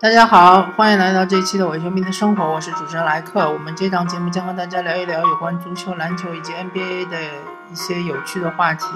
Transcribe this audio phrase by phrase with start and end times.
[0.00, 3.50] 大家好，欢迎来到这一期的伪球迷的生活，我是主持人莱克。
[3.50, 7.18] 我们这档节目将和大家聊一聊有关足球、篮球以及 NBA 的
[7.70, 8.86] 一些有趣的话题。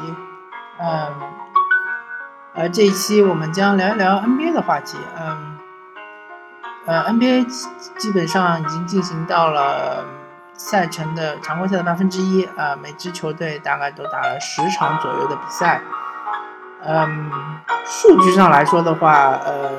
[0.78, 1.14] 嗯，
[2.54, 4.98] 呃，这一期我们将聊一聊 NBA 的话题。
[5.18, 5.58] 嗯，
[6.84, 7.46] 呃，NBA
[7.96, 10.04] 基本上已经进行到了
[10.52, 12.44] 赛程的常规赛的八分之一。
[12.44, 15.80] 啊，每支球队大概都打了十场左右的比赛。
[16.84, 19.70] 嗯，数据上来说的话，呃，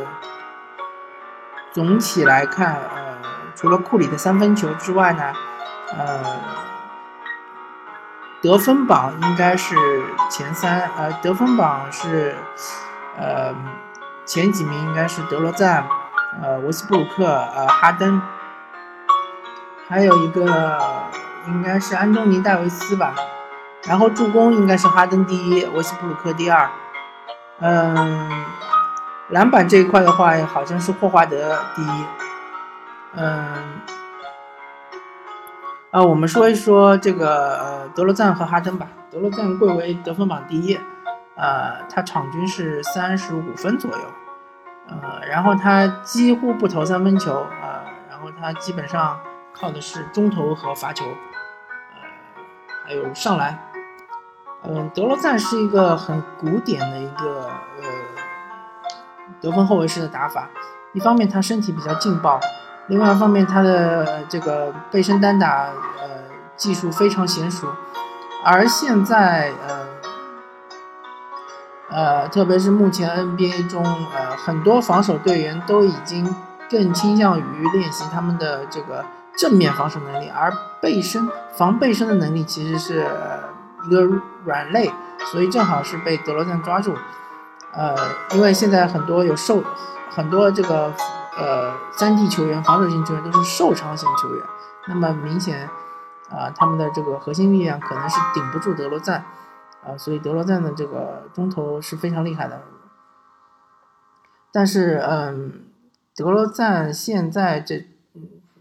[1.72, 3.18] 总体来看，呃，
[3.56, 5.34] 除了库里的三分球之外呢，
[5.98, 6.24] 呃，
[8.42, 9.76] 得分榜应该是
[10.30, 12.36] 前三，呃，得分榜是，
[13.18, 13.54] 呃，
[14.26, 15.88] 前几名应该是德罗赞，
[16.42, 18.22] 呃，维斯布鲁克，呃，哈登，
[19.88, 20.80] 还有一个
[21.48, 23.14] 应该是安东尼戴维斯吧，
[23.84, 26.70] 然后助攻应该是哈登第一，维斯布鲁克第二。
[27.62, 28.46] 嗯，
[29.30, 32.06] 篮板这一块的话，好像是霍华德第一。
[33.16, 33.82] 嗯，
[35.92, 38.88] 啊，我们说一说这个呃德罗赞和哈登吧。
[39.12, 40.80] 德罗赞贵为得分榜第一，
[41.36, 44.04] 呃，他场均是三十五分左右，
[44.88, 49.20] 呃，然后他几乎不投三分球，啊，然后他基本上
[49.52, 52.02] 靠的是中投和罚球，呃，
[52.86, 53.60] 还有上篮。
[54.64, 57.50] 嗯，德罗赞是一个很古典的一个
[57.82, 57.88] 呃
[59.40, 60.50] 得分后卫式的打法。
[60.92, 62.40] 一方面他身体比较劲爆，
[62.88, 66.10] 另外一方面他的这个背身单打呃
[66.58, 67.68] 技术非常娴熟。
[68.44, 69.88] 而现在呃
[71.90, 76.36] 呃，特别是目前 NBA 中呃很多防守队员都已经
[76.70, 79.06] 更倾向于练习他们的这个
[79.38, 83.08] 正面防守能力，而背身防背身的能力其实是。
[83.85, 84.02] 一个
[84.45, 84.91] 软肋，
[85.31, 86.95] 所以正好是被德罗赞抓住。
[87.72, 87.95] 呃，
[88.33, 89.63] 因为现在很多有受
[90.09, 90.91] 很多这个
[91.38, 94.44] 呃三 D 球员、防守型球员都是受伤型球员，
[94.88, 95.69] 那么明显
[96.31, 99.23] 啊，他们的这个核心力量可能是顶不住德罗赞
[99.85, 102.62] 啊，所以德罗赞的这个中投是非常厉害的。
[104.51, 105.66] 但是，嗯，
[106.16, 107.85] 德罗赞现在这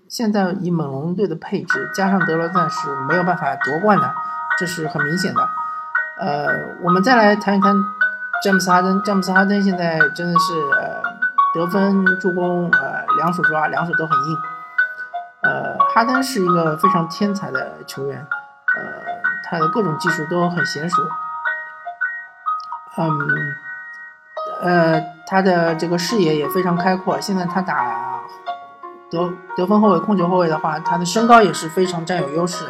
[0.07, 4.15] 现在以猛龙队的配置，加上德罗赞是没有办法夺冠的。
[4.59, 5.41] 这是很明显的，
[6.19, 6.47] 呃，
[6.83, 7.73] 我们再来谈一谈
[8.43, 9.01] 詹姆斯哈登。
[9.05, 11.01] 詹姆斯哈登现在真的是呃
[11.55, 14.37] 得分、助攻，呃两手抓，两手都很硬。
[15.43, 18.83] 呃，哈登是一个非常天才的球员，呃，
[19.45, 21.03] 他的各种技术都很娴熟。
[22.97, 23.19] 嗯，
[24.61, 27.21] 呃，他的这个视野也非常开阔。
[27.21, 28.21] 现在他打
[29.09, 32.65] 得得分后卫、控球后卫的话，他的身高也是非常占有优势。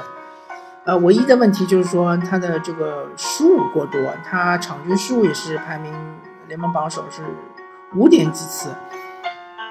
[0.88, 5.92] 呃，唯一的问题就是说他的这个失误过多，他场均失误也是排名
[6.46, 7.22] 联盟榜首，是
[7.94, 8.70] 五点几次，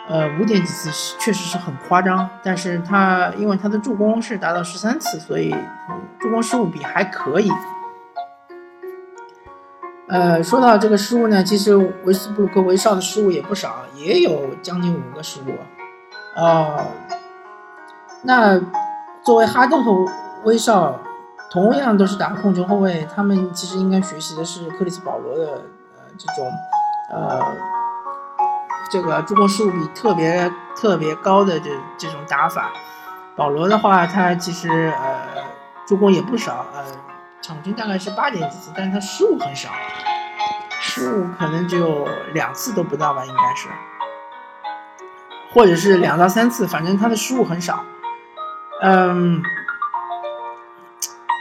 [0.08, 2.30] 呃，五点几次确实是很夸张。
[2.44, 5.56] 但是他因为他的助攻是达到十三次，所以
[6.20, 7.52] 助攻失误比还可以。
[10.10, 15.56] 呃，说到这个失误呢，其实维斯布鲁克、威少的失误也不少，也有将近五个失误。
[16.36, 16.86] 呃，
[18.22, 18.62] 那
[19.24, 20.06] 作为哈登和
[20.44, 21.00] 威少。
[21.50, 25.46] 同样都是打控球后卫，他们其实应该学习的是克里斯保罗的
[25.96, 26.52] 呃这种
[27.10, 27.42] 呃
[28.92, 32.70] 这个助攻失误比特别特别高的这这种打法。
[33.36, 35.44] 保罗的话，他其实呃
[35.86, 36.84] 助攻也不少，呃
[37.42, 39.70] 场均大概是八点几次，但是他失误很少，
[40.82, 43.70] 失误可能只有两次都不到吧，应该是，
[45.54, 47.86] 或者是两到三次，反正他的失误很少，
[48.82, 49.42] 嗯。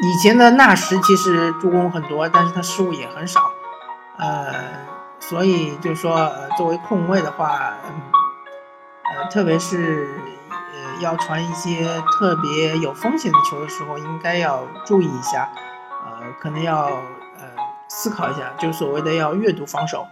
[0.02, 3.50] 以前的纳什其实助攻很多，但是他失误也很少，
[4.18, 4.52] 呃，
[5.18, 7.72] 所以就是说，呃，作为控卫的话，
[9.04, 10.20] 呃，特别是
[10.50, 15.48] 呃要传一些特别有风险的球的时候，应该要注意一下，
[16.04, 16.84] 呃，可能要
[17.38, 17.48] 呃
[17.88, 20.06] 思考一下，就所谓的要阅读防守，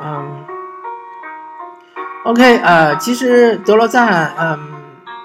[0.00, 0.46] 嗯
[2.24, 4.72] ，OK，呃，其实德罗赞，嗯，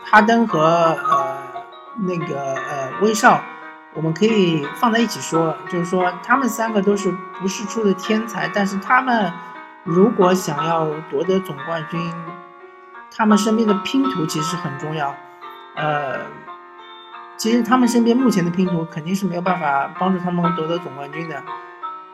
[0.10, 1.38] 哈登和呃
[1.98, 3.40] 那个呃威少。
[3.96, 7.10] 我们可以放在一起说，就是说他们三个都是
[7.40, 9.32] 不世出的天才，但是他们
[9.86, 12.14] 如果想要夺得总冠军，
[13.16, 15.16] 他们身边的拼图其实很重要。
[15.78, 16.20] 呃，
[17.38, 21.42] 其实他们身边目前的拼图肯定是没有办法帮助他们夺得总冠军的。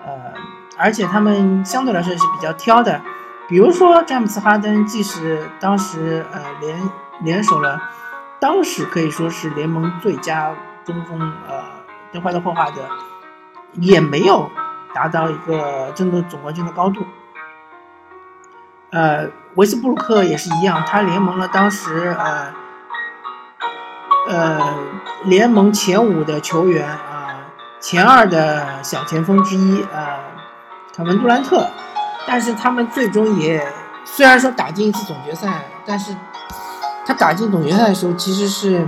[0.06, 0.34] 呃，
[0.78, 3.02] 而且他们相对来说是比较挑的，
[3.48, 6.90] 比如说詹姆斯哈登，即使当时呃联
[7.22, 7.82] 联手了，
[8.40, 10.54] 当时可以说是联盟最佳。
[10.84, 11.64] 中锋呃，
[12.12, 12.82] 德怀特·霍华德
[13.74, 14.50] 也没有
[14.94, 17.06] 达到一个争夺总冠军的高度。
[18.92, 22.54] 呃，维斯布鲁克也是一样，他联盟了当时呃
[24.28, 24.74] 呃
[25.24, 27.48] 联盟前五的球员啊，
[27.80, 30.20] 前二的小前锋之一呃
[30.94, 31.70] 凯文杜兰特，
[32.28, 33.66] 但是他们最终也
[34.04, 36.14] 虽然说打进一次总决赛，但是
[37.06, 38.86] 他打进总决赛的时候其实是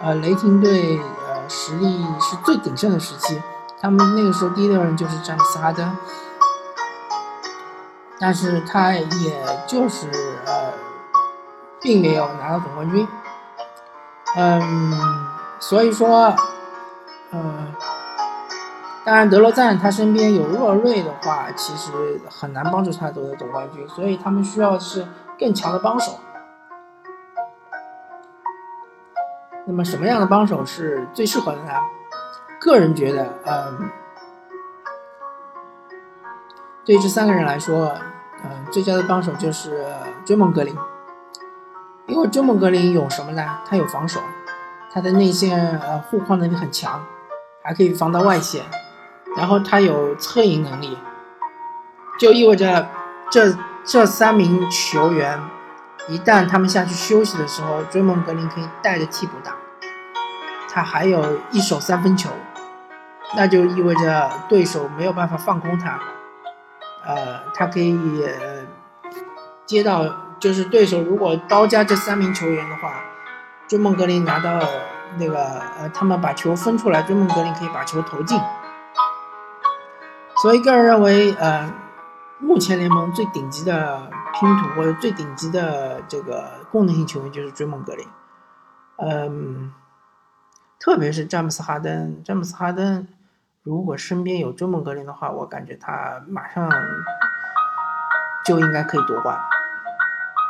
[0.00, 1.00] 呃雷霆队
[1.50, 3.42] 实力是最鼎盛的时期，
[3.80, 5.96] 他们那个时候第六人就是詹姆斯哈登。
[8.20, 10.06] 但是他也就是
[10.46, 10.72] 呃，
[11.80, 13.08] 并没有拿到总冠军，
[14.36, 14.92] 嗯，
[15.58, 16.36] 所以说，
[17.32, 17.74] 嗯，
[19.06, 25.08] 当然德罗赞他身边有洛瑞的话，其实很难帮助他夺得总冠军，所以他们需要的是
[25.38, 26.20] 更强的帮手。
[29.70, 31.72] 那么什么样的帮手是最适合的呢？
[32.58, 33.88] 个人觉得，嗯，
[36.84, 37.94] 对这三个人来说。
[38.42, 39.84] 嗯，最佳的帮手就是
[40.24, 40.74] 追梦格林，
[42.06, 43.58] 因为追梦格林有什么呢？
[43.66, 44.18] 他有防守，
[44.90, 47.04] 他的内线呃护框能力很强，
[47.62, 48.64] 还可以防到外线，
[49.36, 50.96] 然后他有策应能力，
[52.18, 52.88] 就意味着
[53.30, 55.38] 这这三名球员
[56.08, 59.54] 一旦他们下去休息的时候，追梦格林可以带着替补打，
[60.72, 62.30] 他还有一手三分球，
[63.36, 65.98] 那就意味着对手没有办法放空他。
[67.04, 67.98] 呃，他可以
[69.66, 70.04] 接到，
[70.38, 73.02] 就是对手如果包夹这三名球员的话，
[73.66, 74.60] 追梦格林拿到
[75.18, 78.40] 那个呃，他们把球分出来，追梦格林可以把球投进。
[80.42, 81.72] 所以个人认为，呃，
[82.38, 88.06] 目前联盟最顶级的拼图或者最顶级的这个功能性球员就是追梦格林。
[88.98, 89.72] 嗯，
[90.80, 93.06] 特别是詹姆斯哈登，詹姆斯哈登。
[93.62, 96.70] 如果身边有追梦格林的话，我感觉他马上
[98.46, 99.38] 就应该可以夺冠。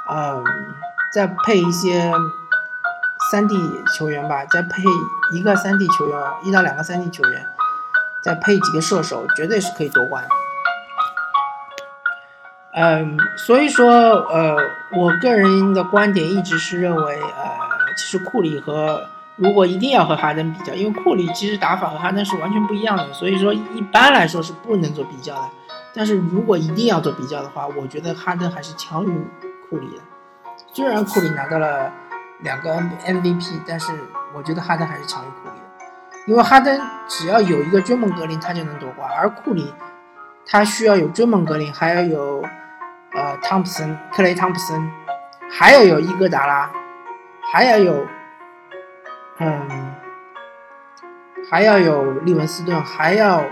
[0.09, 0.45] 嗯，
[1.13, 2.13] 再配一些
[3.33, 3.57] 三 D
[3.97, 4.85] 球员吧，再配
[5.33, 7.45] 一个三 D 球员，一到两个三 D 球员，
[8.23, 10.25] 再配几个射手，绝对是可以夺冠。
[12.73, 14.57] 嗯，所以说，呃，
[14.97, 17.59] 我个人的观点一直是认为，呃，
[17.97, 19.09] 其实库里和。
[19.41, 25.49] 如果一定要和哈登比较，因为库里其实打法和哈登是完全不一样的，所以说一般来说是不能做比较的。
[25.95, 29.09] 但是如果一定要做比较的话，我觉得哈登还是强于
[29.69, 30.03] 库里的。
[30.75, 31.91] 虽然库里拿到了
[32.41, 33.91] 两个 M MVP，但是
[34.35, 35.87] 我觉得哈登还是强于库里的。
[36.27, 36.79] 因为哈登
[37.09, 39.73] 只要有一个追梦格林，他就能夺冠，而库里
[40.45, 42.45] 他需要有追梦格林，还要有
[43.15, 44.91] 呃汤普森、克雷汤普森，
[45.51, 46.71] 还要有伊戈达拉，
[47.51, 48.07] 还要有。
[49.43, 49.95] 嗯，
[51.51, 53.43] 还要有利文斯顿，还要，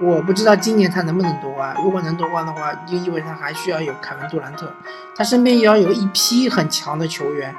[0.00, 1.72] 我不知道今年他能不能夺冠。
[1.84, 4.72] 如果能夺冠的话，就意味着他还需要有凯文杜兰特，
[5.14, 7.54] 他身边也要有一批很强的球员，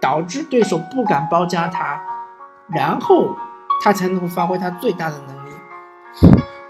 [0.00, 2.02] 导致对手不敢包夹他，
[2.66, 3.36] 然后
[3.84, 5.52] 他才能够发挥他最大的能力。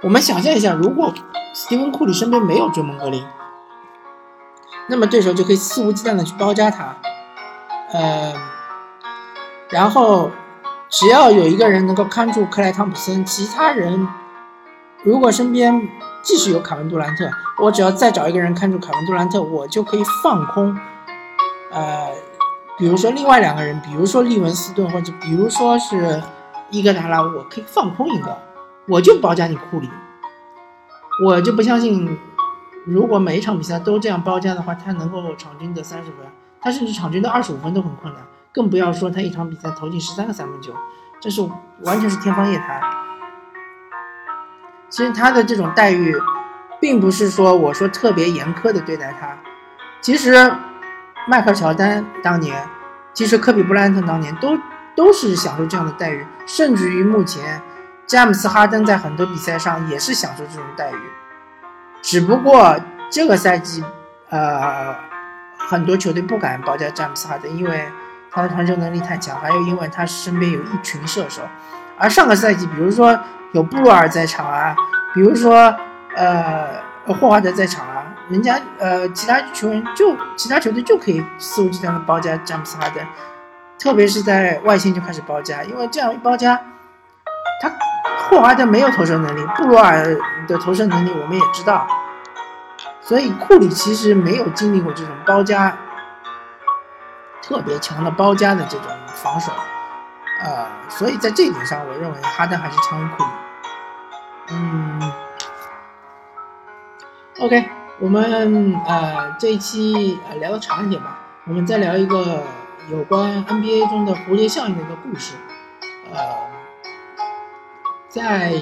[0.03, 1.15] 我们想象一下，如果
[1.55, 3.25] 斯蒂芬库里身边没有追梦格林，
[4.89, 6.97] 那么对手就可以肆无忌惮的去包夹他，
[7.95, 8.52] 呃。
[9.73, 10.31] 然后，
[10.91, 14.07] 只要有一个人能够看住克莱汤普森，其他人
[15.03, 15.89] 如果身边
[16.23, 20.79] 继续有凯文杜兰特，我只要再找一个人看住凯文杜兰特，我就可以放空。
[21.71, 22.11] 呃，
[22.77, 26.23] 比如说另外两个人，比如说利文斯顿，或者比如说是
[26.69, 28.37] 伊戈达拉，我可以放空一个，
[28.87, 29.89] 我就包夹你库里。
[31.25, 32.19] 我就不相信，
[32.85, 36.17] 如果每一场比赛都这样包夹的话，他能够场均得三十分，
[36.61, 38.23] 他甚至场均得二十五分都很困难。
[38.53, 40.75] 更不要说他一场比赛投进十三个三分球，
[41.21, 41.41] 这是
[41.81, 42.81] 完全是天方夜谭。
[44.91, 46.15] 其实他的这种待遇，
[46.79, 49.35] 并不是说我说特别严苛的对待他。
[50.03, 50.35] 其实，
[51.27, 52.69] 迈克尔乔丹当年，
[53.15, 54.59] 其实科比布莱恩特当年都
[54.95, 57.63] 都是享受这样的待遇，甚至于目前，
[58.07, 60.97] 詹姆斯哈登在很多比赛上也是享受这种待遇。
[62.03, 62.79] 只不过
[63.09, 63.83] 这个赛季，
[64.29, 64.95] 呃，
[65.57, 67.91] 很多球队不敢报价詹姆斯哈登，因为。
[68.35, 71.43] 他的传球能力太强，还有因为他身边有一群射手，
[71.99, 73.19] 而上个赛季，比如说
[73.53, 74.75] 有布鲁尔在场啊，
[75.13, 75.75] 比如说
[76.17, 76.67] 呃
[77.07, 83.07] 霍华德在场啊，人家呃其他球员就其他球队就可以肆无忌惮的包夹詹姆斯哈登，
[83.79, 86.59] 特别是在外线就开始包夹，因为这样一包夹，
[87.61, 87.71] 他
[88.31, 90.17] 霍华德没有投射能力，布鲁尔
[90.49, 91.87] 的投射能力我们也知道，
[93.03, 95.77] 所以库里其实没有经历过这种包夹。
[97.53, 99.53] 特别强的包夹的这种防守，
[100.43, 103.29] 呃，所以在这点上，我认为哈登还是强于库里。
[104.49, 105.13] 嗯
[107.41, 107.69] ，OK，
[108.01, 112.43] 我们呃这一期呃聊的长一点吧，我们再聊一个
[112.89, 115.35] 有关 NBA 中的蝴蝶效应的一个故事。
[116.11, 116.19] 呃，
[118.09, 118.55] 在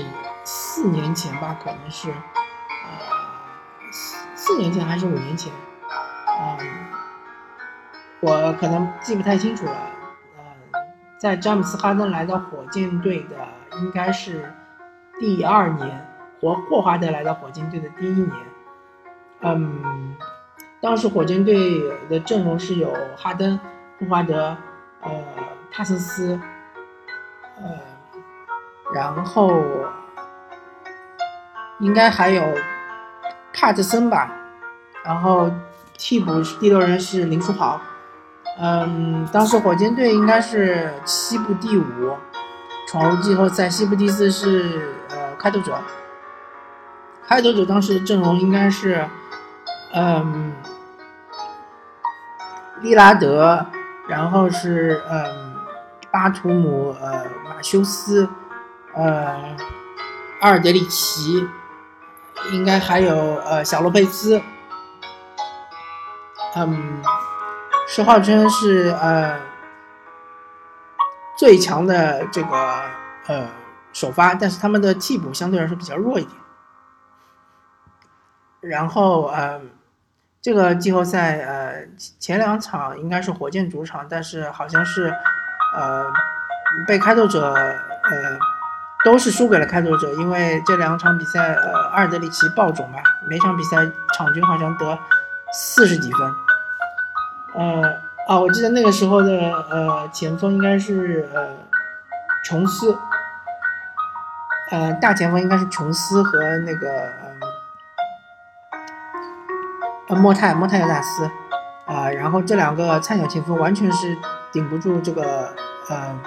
[0.43, 2.17] 四年前吧，可能是呃
[3.93, 5.53] 四四年前还是五年前，
[6.27, 6.59] 嗯，
[8.21, 9.73] 我可能记不太清楚了。
[10.37, 10.81] 呃，
[11.19, 13.37] 在詹姆斯哈登来到火箭队的
[13.79, 14.53] 应该是
[15.19, 16.07] 第二年，
[16.41, 18.33] 霍霍华德来到火箭队的第一年。
[19.41, 20.15] 嗯，
[20.83, 23.59] 当时火箭队的阵容是有哈登、
[23.99, 24.57] 霍华德、
[25.01, 25.11] 呃
[25.73, 26.39] 帕森斯，
[27.57, 27.65] 呃，
[28.93, 29.51] 然后
[31.79, 32.43] 应该还有
[33.55, 34.31] 帕特森吧，
[35.03, 35.51] 然后
[35.97, 37.81] 替补第六人是林书豪。
[38.59, 42.17] 嗯，当时火箭队应该是西部第五，
[42.89, 43.69] 闯入季后赛。
[43.69, 45.79] 西部第四是呃开拓者，
[47.27, 49.09] 开拓者当时的阵容应该是。
[49.93, 50.53] 嗯，
[52.81, 53.67] 利拉德，
[54.07, 55.57] 然后是嗯，
[56.13, 58.29] 巴图姆，呃，马修斯，
[58.95, 59.35] 呃，
[60.41, 61.45] 阿尔德里奇，
[62.53, 64.41] 应该还有呃小洛佩兹，
[66.55, 67.03] 嗯，
[67.93, 69.37] 是号称是呃
[71.37, 72.83] 最强的这个
[73.27, 73.49] 呃
[73.93, 76.37] 首发，但是他们的替补相对来说比较弱一点，
[78.61, 79.61] 然后呃。
[80.43, 81.87] 这个季后赛，呃，
[82.19, 85.13] 前两场应该是火箭主场，但是好像是，
[85.77, 86.07] 呃，
[86.87, 87.79] 被开拓者，呃，
[89.05, 93.77] 都是输给了开拓者，因为这两场比赛，呃，阿尔德里奇爆种吧，每场比赛
[94.15, 94.99] 场均好像得
[95.53, 96.33] 四十几分，
[97.55, 97.83] 呃，
[98.29, 99.31] 啊，我记得那个时候的，
[99.71, 101.49] 呃，前锋应该是，呃，
[102.45, 102.97] 琼斯，
[104.71, 106.89] 呃，大前锋应该是琼斯和那个
[110.09, 110.17] 呃。
[110.17, 111.31] 莫泰莫泰尤纳斯，
[111.87, 114.17] 啊，然后这两个菜鸟前锋完全是
[114.51, 115.55] 顶不住这个，
[115.89, 116.19] 呃，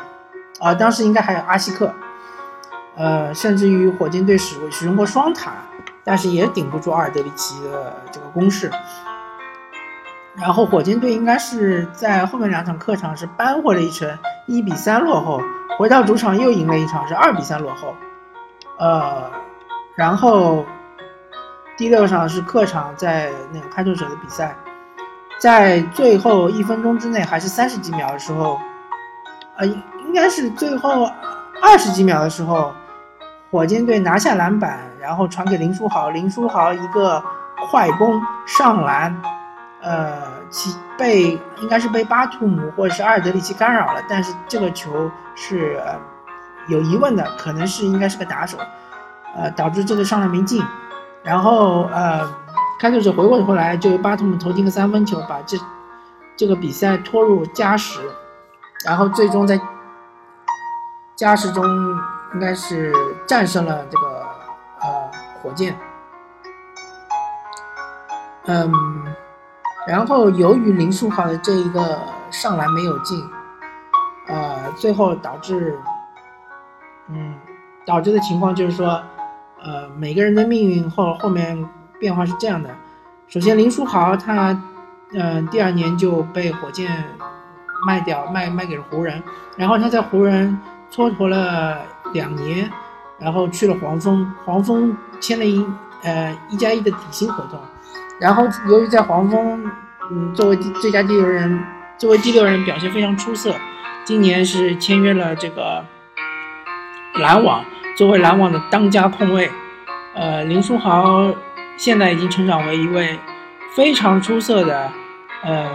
[0.61, 1.93] 啊，当时应该还有阿西克，
[2.95, 5.51] 呃，甚至于火箭队使使用过双塔，
[6.01, 8.71] 但是也顶不住阿尔德里奇的这个攻势。
[10.35, 14.09] 然后火箭队应该是在后面两场客场是扳回了一城，
[14.47, 15.41] 一比三落后，
[15.77, 17.95] 回到主场又赢了一场，是二比三落后，
[18.77, 19.31] 呃，
[19.95, 20.65] 然后。
[21.75, 24.55] 第六场是客场在那个开拓者的比赛，
[25.39, 28.59] 在最后一分钟之内还是三十几秒的时候，
[29.57, 31.09] 呃，应该是最后
[31.63, 32.71] 二十几秒的时候，
[33.49, 37.21] 火箭队拿下篮板，然后传给林书豪，林书豪一个
[37.71, 39.19] 快攻上篮，
[39.83, 45.77] 呃，其被应该是被巴图姆或者是阿尔德里奇干扰了，但是这个球是
[46.67, 48.57] 有疑问的，可能是应该是个打手，
[49.35, 50.63] 呃，导致这个上篮没进。
[51.21, 52.25] 然后呃，
[52.79, 55.57] 开拓者回过头来，就由巴图姆投进个三分球，把这
[56.35, 57.99] 这个比赛拖入加时，
[58.85, 59.59] 然后最终在
[61.15, 61.65] 加时中
[62.33, 62.93] 应该是
[63.27, 64.25] 战胜了这个
[64.81, 65.11] 呃
[65.41, 65.77] 火箭。
[68.45, 68.71] 嗯，
[69.87, 71.99] 然后由于林书豪的这一个
[72.31, 73.23] 上篮没有进，
[74.27, 75.77] 呃，最后导致
[77.09, 77.35] 嗯
[77.85, 79.01] 导致的情况就是说。
[79.65, 81.65] 呃，每个人的命运后后面
[81.97, 82.69] 变化是这样的。
[83.29, 84.61] 首先，林书豪他，
[85.13, 86.91] 嗯，第二年就被火箭
[87.87, 89.23] 卖掉，卖卖给了湖人。
[89.55, 90.59] 然后他在湖人
[90.91, 91.77] 蹉跎了
[92.11, 92.69] 两年，
[93.17, 95.65] 然后去了黄蜂，黄蜂签了一
[96.01, 97.57] 呃一加一的底薪合同。
[98.19, 99.71] 然后由于在黄蜂，
[100.11, 101.63] 嗯，作为最佳第六人，
[101.97, 103.55] 作为第六人表现非常出色，
[104.03, 105.83] 今年是签约了这个
[107.15, 107.63] 篮网。
[107.95, 109.51] 作为篮网的当家控卫，
[110.15, 111.31] 呃，林书豪
[111.77, 113.19] 现在已经成长为一位
[113.75, 114.91] 非常出色的，
[115.43, 115.69] 呃，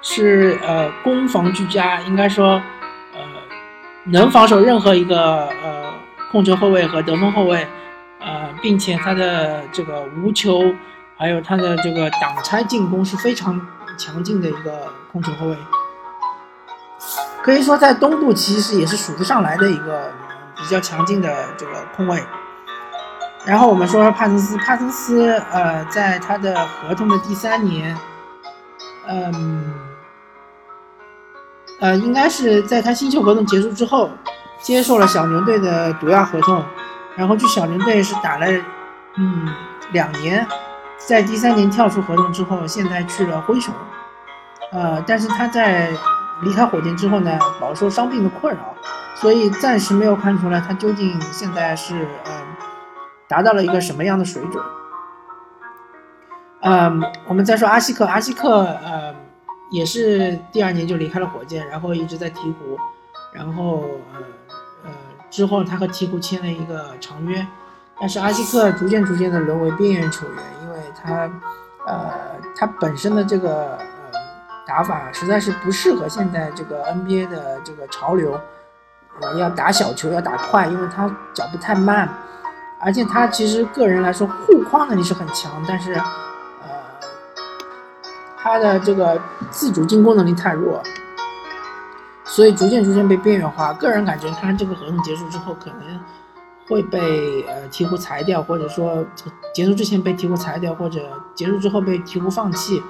[0.00, 2.62] 是呃攻防俱佳，应该说，
[3.12, 3.20] 呃，
[4.04, 5.92] 能防守任何一个呃
[6.30, 7.66] 控球后卫和得分后卫，
[8.20, 10.60] 呃，并且他的这个无球
[11.16, 13.60] 还有他的这个挡拆进攻是非常
[13.98, 15.56] 强劲的一个控球后卫，
[17.42, 20.10] 可以说在东部其实也是数得上来的一个。
[20.62, 22.22] 比较强劲的这个控卫，
[23.46, 27.96] 然后我们说帕森斯，帕森斯呃，在他的合同的第三年，
[29.08, 29.72] 嗯，
[31.80, 34.10] 呃，应该是在他新秀合同结束之后，
[34.60, 36.62] 接受了小牛队的毒药合同，
[37.20, 38.46] 然后去小牛队是打了
[39.16, 39.46] 嗯
[39.92, 40.46] 两年，
[40.96, 43.74] 在第三年跳出合同之后，现在去了灰熊，
[44.72, 45.90] 呃，但是他在
[46.40, 48.74] 离开火箭之后呢，饱受伤病的困扰。
[49.14, 52.32] 所以暂时没有看出来他究竟现在是嗯
[53.28, 54.64] 达到了一个什么样的水准。
[56.62, 59.14] 嗯，我们再说阿西克，阿西克呃
[59.70, 62.78] 也是第二年就离开了火箭，然后一直在鹈鹕，
[63.30, 63.84] 然后
[64.14, 64.20] 呃
[64.84, 64.90] 呃
[65.30, 67.46] 之后他和鹈鹕签了一个长约，
[67.98, 71.30] 但是阿西克逐渐逐渐的沦为边缘球员，因为他
[71.86, 72.10] 呃
[72.56, 74.18] 他本身的这个呃
[74.66, 78.38] 打法实在是不适合现在这个 NBA 的这个潮流，
[79.20, 82.08] 呃要打小球要打快，因为他脚步太慢，
[82.80, 85.94] 而且他其实个人来说护框能力是很强，但是。
[85.94, 86.02] 呃
[88.42, 89.20] 他的这个
[89.50, 90.82] 自主进攻能力太弱，
[92.30, 93.72] 所以逐渐逐渐被边缘化。
[93.72, 96.00] 个人感觉，他这个合同结束之后，可能
[96.68, 99.04] 会被呃鹈鹕裁掉，或者说
[99.52, 101.00] 结束之前被鹈鹕裁掉，或者
[101.34, 102.80] 结束之后被鹈鹕放弃，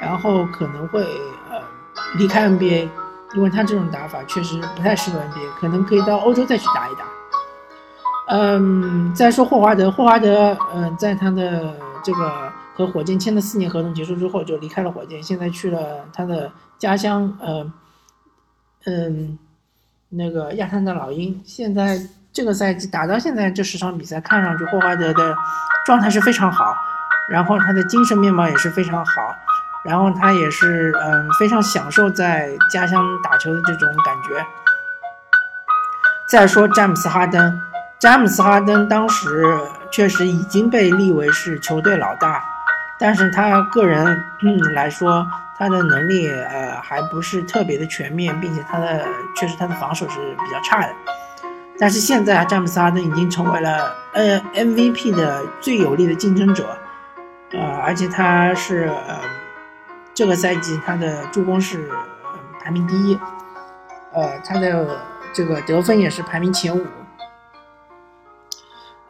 [0.00, 1.02] 然后可能会
[1.50, 1.60] 呃
[2.16, 2.88] 离开 NBA，
[3.34, 7.04] 因为他这种打法确实不太适合 NBA，可能可以到欧洲再去打一打。
[8.28, 12.52] 嗯，再说霍华德，霍华德，嗯，在他的这个。
[12.76, 17.66] 和火箭签了四年合同结束之后就离开了火箭，现在去了他的家乡，呃，
[18.86, 19.38] 嗯，
[20.10, 21.42] 那个亚特兰大老鹰。
[21.44, 22.00] 现在
[22.32, 25.34] 这个赛季打到现在这十场比赛，看上去霍华德的
[25.84, 26.74] 状态是非常好，
[27.28, 29.12] 然后他的精神面貌也是非常好，
[29.84, 34.46] 然后他也是嗯非常享受在家乡打球的这种感觉。
[36.28, 37.60] 再说詹姆斯哈登，
[37.98, 39.44] 詹姆斯哈登当时
[39.90, 42.55] 确实已经被立为是球队老大。
[42.98, 45.26] 但是他个人嗯来说，
[45.58, 50.94] 他的能力呃还不是特别的全面，并且他的确实他的防守是比较差的。
[51.78, 56.74] 但是现在詹姆斯哈登已经成为了呃 MVP 的最有力的竞争者，
[57.52, 59.20] 呃，而且他是呃
[60.14, 61.90] 这个赛季他的助攻是
[62.62, 63.18] 排名第一，
[64.14, 64.98] 呃，他的
[65.34, 66.86] 这个得分也是排名前五，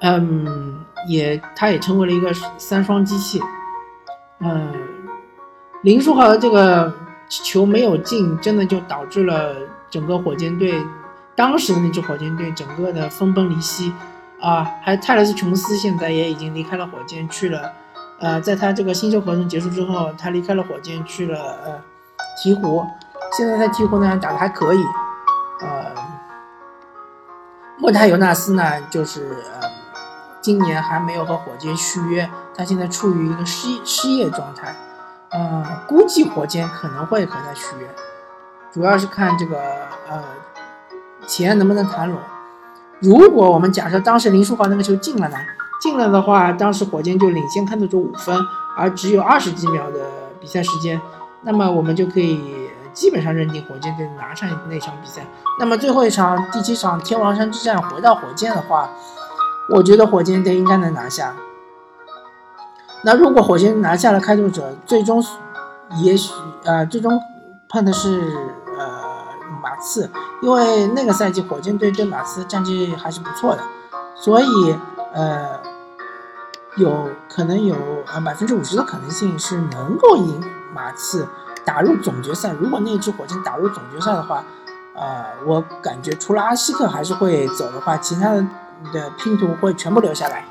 [0.00, 3.40] 嗯，也他也成为了一个三双机器。
[4.40, 4.72] 嗯，
[5.82, 6.92] 林书豪的这个
[7.28, 9.54] 球没有进，真的就导致了
[9.90, 10.74] 整个火箭队
[11.34, 13.92] 当时的那支火箭队整个的分崩离析
[14.40, 14.70] 啊！
[14.82, 17.72] 还泰勒斯琼斯现在也已经离开了火箭去了，
[18.18, 21.80] 呃，在他这个新秀合同结束之后，他离开了火箭去了呃
[22.44, 22.86] 鹈鹕，
[23.36, 24.82] 现在在鹈鹕呢打的还可以，
[25.62, 25.94] 呃，
[27.78, 29.65] 莫泰尤纳斯呢就是呃
[30.46, 32.30] 今年还没有和火箭续约。
[32.56, 34.72] 他现在处于一个失失业状态，
[35.30, 37.88] 呃，估计火箭可能会和他续约，
[38.72, 39.58] 主要是看这个
[40.08, 40.22] 呃
[41.26, 42.20] 钱能不能谈拢。
[43.00, 45.36] 如果我们假设当时林书豪那个球进了呢？
[45.80, 48.38] 进了的话，当时火箭就领先看得出五分，
[48.76, 49.98] 而只有二十几秒的
[50.40, 51.00] 比赛时间，
[51.42, 55.22] 那么我们就可以基本上认定火箭队拿上那场比赛。
[55.58, 58.88] 那么最后一场第七场天王山之战回到火箭的话，
[59.70, 61.34] 我觉得火箭队应该能拿下。
[63.02, 65.22] 那如果火箭拿下了开拓者，最终
[66.02, 66.32] 也许
[66.64, 67.20] 呃，最终
[67.68, 68.20] 碰的是
[68.76, 68.88] 呃
[69.62, 70.10] 马刺，
[70.42, 73.62] 因为那个赛季火箭队对马刺战绩还是不错的，
[74.14, 74.76] 所以
[75.12, 75.60] 呃
[76.76, 77.76] 有可能有
[78.12, 80.42] 呃百分之五十的可能性是能够赢
[80.74, 81.28] 马刺，
[81.64, 82.52] 打入总决赛。
[82.58, 84.44] 如果那支火箭打入总决赛的话，
[84.94, 88.44] 呃，我感觉除了阿西克还是会走的话，其他的
[88.82, 90.44] 你的拼图会全部留下来。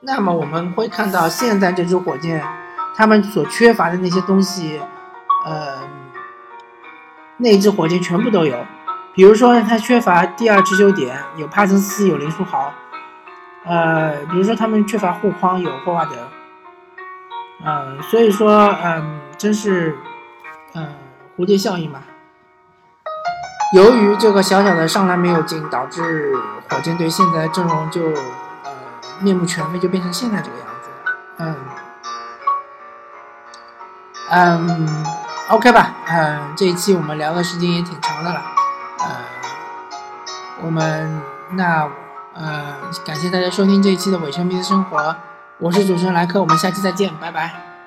[0.00, 2.44] 那么我们会看到，现在这支火箭，
[2.94, 4.80] 他们所缺乏的那些东西，
[5.44, 5.78] 呃，
[7.38, 8.64] 那支火箭全部都有。
[9.14, 12.72] 比如说，他缺乏第二持球点，有帕森斯，有林书豪。
[13.64, 16.16] 呃，比如说他们缺乏护框，有霍华德。
[17.66, 19.98] 嗯，所以说，嗯，真是，
[20.74, 20.94] 嗯，
[21.36, 22.00] 蝴蝶效应嘛。
[23.74, 26.34] 由于这个小小的上篮没有进，导致
[26.68, 28.02] 火箭队现在阵容就
[28.64, 28.72] 呃。
[29.20, 30.88] 面目全非，就变成现在这个样子。
[31.38, 31.56] 嗯，
[34.30, 35.04] 嗯
[35.48, 35.90] ，OK 吧。
[36.06, 38.40] 嗯，这一期我们聊的时间也挺长的了。
[39.00, 39.06] 呃，
[40.62, 41.88] 我们那
[42.32, 45.16] 呃，感谢大家收听这一期的伪球迷的生活。
[45.58, 47.77] 我是主持人莱克，我们下期再见，拜拜。